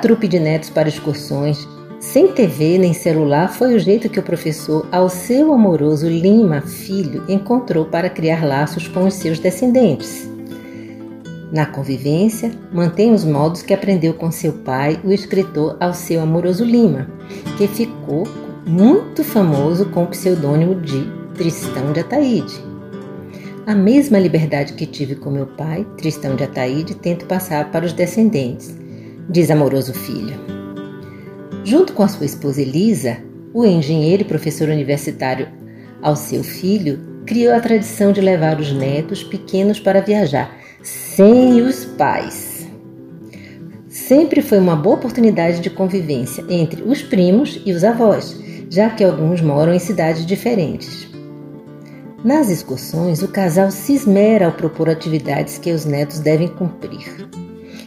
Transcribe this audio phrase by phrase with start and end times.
[0.00, 1.66] Trupe de netos para excursões,
[2.00, 7.86] sem TV nem celular, foi o jeito que o professor Alceu Amoroso Lima Filho encontrou
[7.86, 10.28] para criar laços com os seus descendentes.
[11.52, 17.08] Na convivência, mantém os modos que aprendeu com seu pai, o escritor Alceu Amoroso Lima,
[17.56, 18.24] que ficou
[18.64, 22.62] muito famoso com o pseudônimo de Tristão de Ataíde.
[23.66, 27.92] A mesma liberdade que tive com meu pai, Tristão de Ataíde, tento passar para os
[27.92, 28.78] descendentes
[29.28, 30.34] diz amoroso filho.
[31.64, 33.18] Junto com a sua esposa Elisa,
[33.52, 35.48] o engenheiro e professor universitário
[36.00, 40.50] ao seu filho criou a tradição de levar os netos pequenos para viajar,
[40.82, 42.66] sem os pais.
[43.88, 48.40] Sempre foi uma boa oportunidade de convivência entre os primos e os avós,
[48.70, 51.08] já que alguns moram em cidades diferentes.
[52.24, 57.28] Nas excursões, o casal se esmera ao propor atividades que os netos devem cumprir.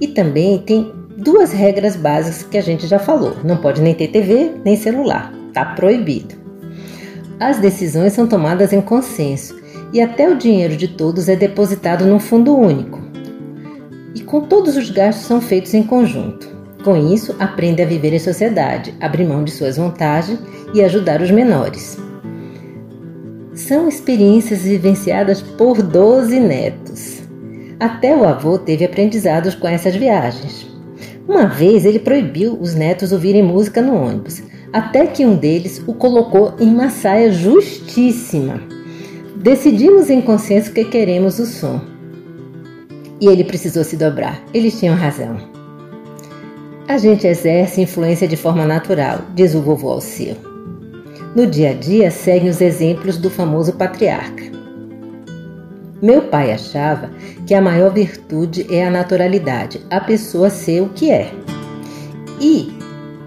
[0.00, 4.08] E também tem duas regras básicas que a gente já falou: não pode nem ter
[4.08, 6.34] TV nem celular, tá proibido.
[7.38, 9.60] As decisões são tomadas em consenso
[9.92, 13.00] e até o dinheiro de todos é depositado num fundo único.
[14.14, 16.50] E com todos os gastos são feitos em conjunto.
[16.84, 20.38] Com isso, aprende a viver em sociedade, abrir mão de suas vantagens
[20.74, 21.96] e ajudar os menores.
[23.54, 27.22] São experiências vivenciadas por 12 netos.
[27.78, 30.71] Até o avô teve aprendizados com essas viagens.
[31.28, 35.94] Uma vez ele proibiu os netos ouvirem música no ônibus, até que um deles o
[35.94, 38.60] colocou em uma saia justíssima.
[39.36, 41.80] Decidimos em consenso que queremos o som.
[43.20, 44.42] E ele precisou se dobrar.
[44.52, 45.36] Eles tinham razão.
[46.88, 50.36] A gente exerce influência de forma natural, diz o vovô Alceu.
[51.34, 54.61] No dia a dia, seguem os exemplos do famoso patriarca.
[56.02, 57.10] Meu pai achava
[57.46, 61.30] que a maior virtude é a naturalidade, a pessoa ser o que é.
[62.40, 62.72] E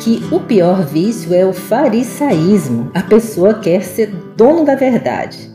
[0.00, 5.50] que o pior vício é o farisaísmo, a pessoa quer ser dono da verdade.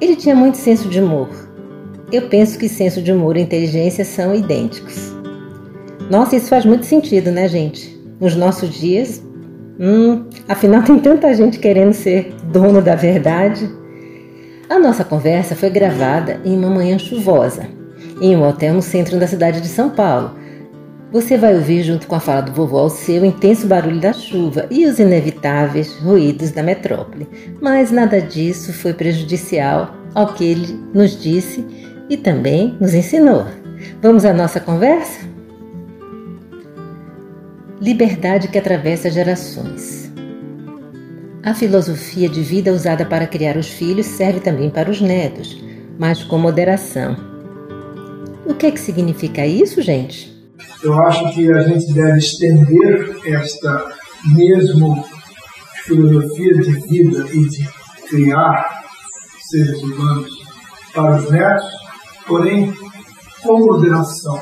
[0.00, 1.28] Ele tinha muito senso de humor.
[2.10, 5.12] Eu penso que senso de humor e inteligência são idênticos.
[6.10, 7.94] Nossa, isso faz muito sentido, né, gente?
[8.18, 9.22] Nos nossos dias,
[9.78, 13.70] hum, afinal tem tanta gente querendo ser dono da verdade.
[14.68, 17.66] A nossa conversa foi gravada em uma manhã chuvosa,
[18.20, 20.36] em um hotel no centro da cidade de São Paulo.
[21.10, 24.66] Você vai ouvir, junto com a fala do vovô Alceu, o intenso barulho da chuva
[24.70, 27.26] e os inevitáveis ruídos da metrópole.
[27.62, 31.64] Mas nada disso foi prejudicial ao que ele nos disse
[32.10, 33.46] e também nos ensinou.
[34.02, 35.26] Vamos à nossa conversa?
[37.80, 40.07] Liberdade que atravessa gerações.
[41.48, 45.58] A filosofia de vida usada para criar os filhos serve também para os netos,
[45.98, 47.16] mas com moderação.
[48.44, 50.30] O que é que significa isso, gente?
[50.82, 53.96] Eu acho que a gente deve estender esta
[54.26, 55.02] mesmo
[55.84, 57.68] filosofia de vida e de
[58.10, 58.84] criar
[59.48, 60.30] seres humanos
[60.92, 61.64] para os netos,
[62.26, 62.74] porém
[63.42, 64.38] com moderação,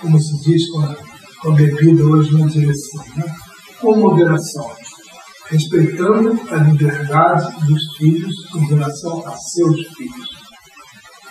[0.00, 3.32] como se diz com a, bebida hoje na direção, né?
[3.80, 4.81] com moderação
[5.46, 10.28] respeitando a liberdade dos filhos em relação a seus filhos.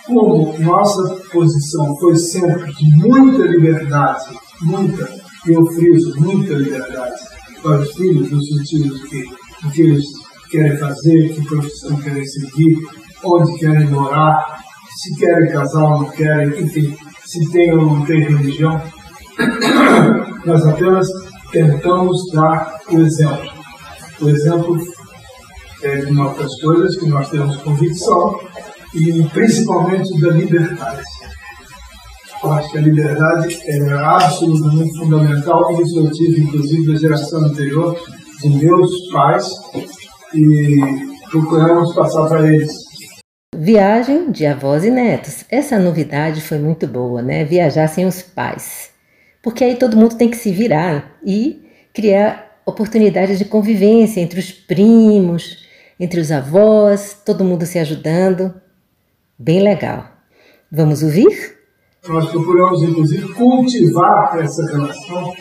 [0.06, 5.08] Como nossa posição foi sempre de muita liberdade, muita,
[5.46, 7.20] eu friso, muita liberdade
[7.62, 9.24] para os filhos, no sentido de que
[9.66, 10.04] o que eles
[10.50, 12.76] querem fazer, que profissão querem seguir,
[13.24, 14.58] onde querem morar,
[15.00, 18.82] se querem casar ou não querem, enfim, se tem ou não tem religião.
[20.44, 21.06] Nós apenas
[21.52, 23.51] tentamos dar o exemplo.
[24.22, 24.78] O exemplo
[25.82, 28.38] é de das coisas que nós temos convicção
[28.94, 31.02] e principalmente da liberdade.
[32.44, 37.40] Eu acho que a liberdade é absolutamente fundamental e isso eu tive inclusive da geração
[37.46, 37.98] anterior
[38.40, 39.48] de meus pais
[40.32, 40.80] e
[41.28, 42.72] procuramos passar para eles.
[43.56, 45.44] Viagem de avós e netos.
[45.50, 47.44] Essa novidade foi muito boa, né?
[47.44, 48.90] Viajar sem os pais.
[49.42, 51.60] Porque aí todo mundo tem que se virar e
[51.92, 55.66] criar oportunidades de convivência entre os primos,
[55.98, 58.54] entre os avós, todo mundo se ajudando.
[59.38, 60.06] Bem legal.
[60.70, 61.56] Vamos ouvir?
[62.08, 65.32] Nós procuramos, inclusive, cultivar essa relação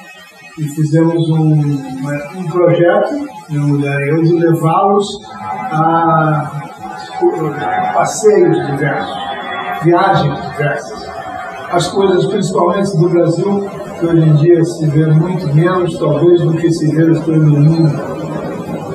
[0.57, 1.53] e fizemos um,
[2.37, 5.07] um projeto, minha mulher e eu, de levá-los
[5.71, 6.61] a
[7.93, 9.17] passeios diversos,
[9.83, 11.20] viagens diversas.
[11.71, 16.53] As coisas, principalmente do Brasil, que hoje em dia se vê muito menos, talvez, do
[16.53, 17.93] que se vê as coisas no mundo,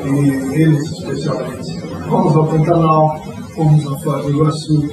[0.04, 1.80] e eles especialmente.
[2.06, 3.18] Fomos ao Pantanal,
[3.54, 4.90] fomos a Foz do Iguaçu,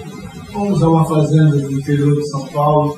[0.53, 2.95] fomos a uma fazenda do interior de São Paulo,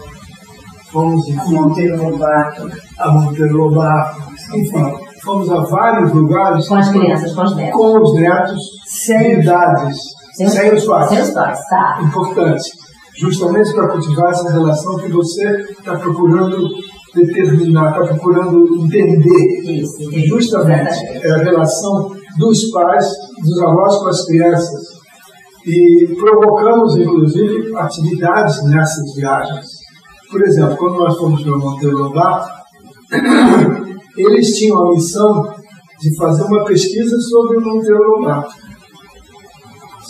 [0.91, 4.21] fomos a Monteiro Lobato, a Monteiro Lobato,
[4.53, 4.93] enfim,
[5.23, 9.97] fomos a vários lugares com as crianças, com os netos, com os netos sem idades,
[10.35, 11.09] sem, sem os pais.
[11.09, 11.99] Sem os pais, tá.
[12.03, 12.84] Importante,
[13.17, 16.69] justamente para cultivar essa relação que você está procurando
[17.13, 19.81] determinar, está procurando entender.
[19.81, 23.07] Isso, justamente é a relação dos pais,
[23.41, 24.95] dos avós com as crianças.
[25.65, 29.65] E provocamos, inclusive, atividades nessas viagens.
[30.29, 32.49] Por exemplo, quando nós fomos para Monteiro Lobato,
[34.17, 35.41] eles tinham a missão
[36.01, 38.53] de fazer uma pesquisa sobre o Monteiro Lobato.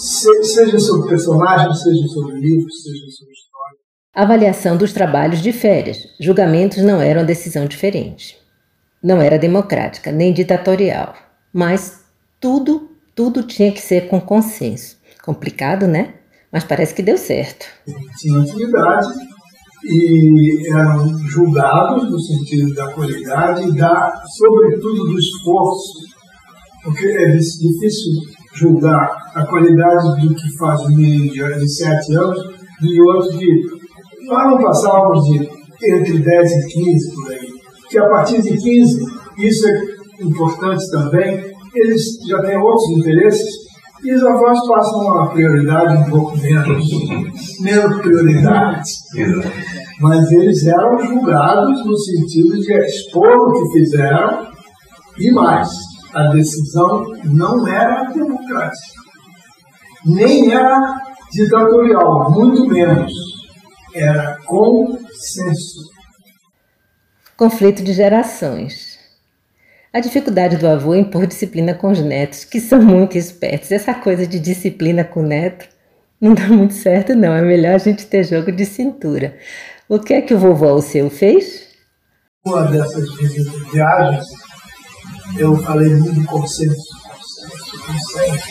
[0.06, 3.78] Se, seja sobre personagens, seja sobre livros, seja sobre história.
[4.14, 5.98] Avaliação dos trabalhos de férias.
[6.20, 8.38] Julgamentos não eram decisão diferente.
[9.04, 11.16] Não era democrática, nem ditatorial.
[11.52, 12.06] Mas
[12.40, 14.98] tudo, tudo tinha que ser com consenso.
[15.24, 16.14] Complicado, né?
[16.52, 17.66] Mas parece que deu certo.
[18.20, 19.08] Tinha atividade
[19.86, 25.94] e eram julgados no sentido da qualidade e da, sobretudo, do esforço.
[26.84, 28.12] Porque é difícil
[28.54, 32.40] julgar a qualidade do que faz um menino de 7 anos
[32.82, 33.48] e outro que
[34.28, 35.50] nós não passávamos de
[35.84, 37.48] entre 10 e 15 por aí.
[37.90, 39.00] Que a partir de 15,
[39.38, 43.66] isso é importante também, eles já têm outros interesses
[44.04, 46.86] e os avós passam a prioridade um pouco menos,
[47.60, 48.92] menos prioridade.
[50.00, 54.48] Mas eles eram julgados no sentido de expor o que fizeram
[55.20, 55.70] e mais.
[56.14, 59.05] A decisão não era democrática,
[60.06, 63.12] nem era ditatorial, muito menos.
[63.94, 65.90] Era consenso.
[67.38, 68.96] Conflito de gerações.
[69.92, 73.72] A dificuldade do avô em impor disciplina com os netos, que são muito espertos.
[73.72, 75.68] Essa coisa de disciplina com o neto
[76.20, 77.34] não dá muito certo, não.
[77.34, 79.38] É melhor a gente ter jogo de cintura.
[79.88, 81.70] O que é que o vovô seu fez?
[82.46, 84.26] Uma dessas visitas, viagens,
[85.38, 86.76] eu falei muito consenso.
[87.86, 88.48] Consenso,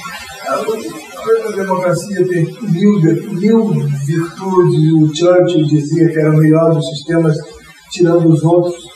[0.67, 1.04] consenso.
[1.25, 3.01] A democracia tem mil,
[3.33, 4.93] mil virtudes.
[4.93, 7.37] O Churchill dizia que era o melhor dos sistemas,
[7.91, 8.95] tirando os outros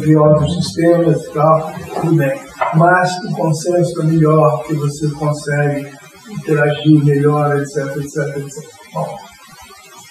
[0.00, 2.40] de outros sistemas e tal, tudo bem.
[2.74, 5.92] Mas o consenso é melhor, que você consegue
[6.30, 8.70] interagir melhor, etc, etc, etc.
[8.92, 9.16] Bom,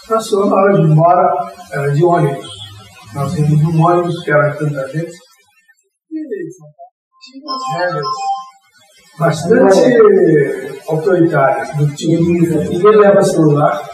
[0.08, 2.48] passou na hora de embora, era de ônibus.
[3.14, 5.12] Nós íamos num ônibus, que era tanta gente,
[6.12, 6.20] e
[7.22, 8.06] tinha as regras
[9.20, 13.90] bastante autoritárias do tipo, ninguém leva celular,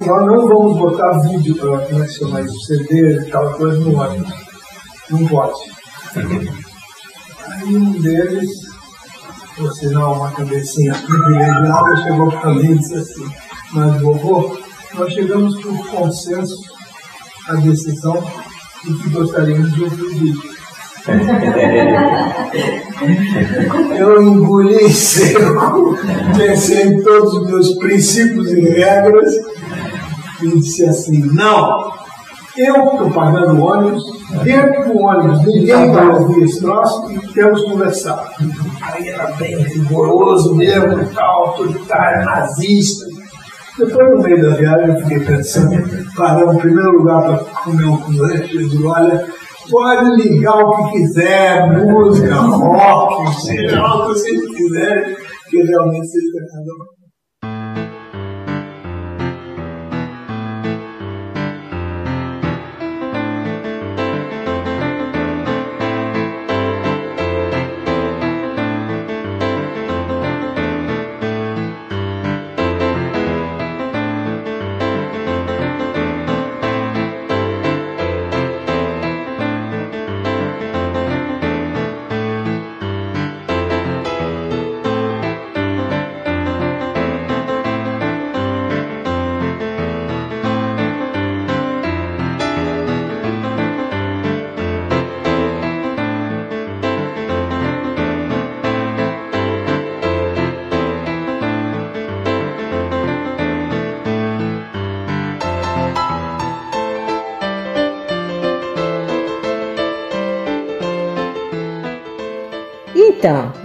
[0.00, 3.78] nós não vamos botar vídeo para como é que chama isso, CD e tal coisa
[3.78, 4.32] no ônibus
[5.10, 5.60] não pode.
[7.46, 8.50] Aí um deles,
[9.56, 13.30] por sinal uma cabecinha privilegiada, chegou para mim e disse assim,
[13.72, 14.58] mas vovô,
[14.94, 16.56] nós chegamos por consenso
[17.48, 18.22] à decisão
[18.84, 20.59] de que gostaríamos de ouvir vídeo.
[23.96, 25.96] Eu engoli seco,
[26.36, 29.34] pensei em todos os meus princípios e regras
[30.42, 31.90] e disse assim, não,
[32.56, 34.02] eu estou pagando ônibus,
[34.42, 38.34] dentro do ônibus ninguém vai ouvir esse troço e temos que conversar.
[38.82, 43.06] Aí era bem rigoroso mesmo, tal, autoritário, nazista.
[43.78, 47.98] Depois, no meio da viagem, eu fiquei pensando, paramos em primeiro lugar para comer um
[48.10, 49.26] lanche, eu digo, olha,
[49.70, 55.16] Pode ligar o que quiser, música, rock, seja o que vocês quiserem,
[55.48, 56.99] que realmente seja cada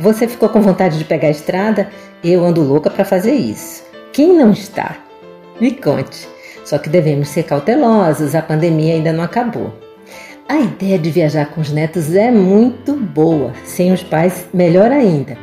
[0.06, 1.90] você ficou com vontade de pegar a estrada?
[2.24, 3.84] Eu ando louca para fazer isso.
[4.14, 4.98] Quem não está?
[5.60, 6.28] Me conte.
[6.64, 9.74] Só que devemos ser cautelosos, a pandemia ainda não acabou.
[10.48, 15.36] A ideia de viajar com os netos é muito boa, sem os pais, melhor ainda.